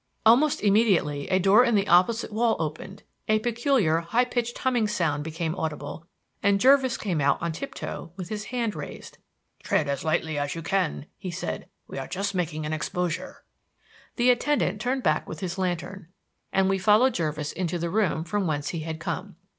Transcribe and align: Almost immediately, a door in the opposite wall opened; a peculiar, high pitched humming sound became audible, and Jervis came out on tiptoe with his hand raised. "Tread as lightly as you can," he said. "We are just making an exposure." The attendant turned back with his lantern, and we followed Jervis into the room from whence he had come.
Almost 0.25 0.61
immediately, 0.63 1.27
a 1.29 1.37
door 1.37 1.63
in 1.63 1.75
the 1.75 1.87
opposite 1.87 2.31
wall 2.33 2.55
opened; 2.57 3.03
a 3.27 3.37
peculiar, 3.37 3.99
high 3.99 4.25
pitched 4.25 4.57
humming 4.57 4.87
sound 4.87 5.23
became 5.23 5.53
audible, 5.53 6.07
and 6.41 6.59
Jervis 6.59 6.97
came 6.97 7.21
out 7.21 7.39
on 7.39 7.51
tiptoe 7.51 8.11
with 8.17 8.29
his 8.29 8.45
hand 8.45 8.73
raised. 8.73 9.19
"Tread 9.61 9.87
as 9.87 10.03
lightly 10.03 10.39
as 10.39 10.55
you 10.55 10.63
can," 10.63 11.05
he 11.19 11.29
said. 11.29 11.67
"We 11.87 11.99
are 11.99 12.07
just 12.07 12.33
making 12.33 12.65
an 12.65 12.73
exposure." 12.73 13.43
The 14.15 14.31
attendant 14.31 14.81
turned 14.81 15.03
back 15.03 15.29
with 15.29 15.39
his 15.41 15.59
lantern, 15.59 16.07
and 16.51 16.67
we 16.67 16.79
followed 16.79 17.13
Jervis 17.13 17.51
into 17.51 17.77
the 17.77 17.91
room 17.91 18.23
from 18.23 18.47
whence 18.47 18.69
he 18.69 18.79
had 18.79 18.99
come. 18.99 19.35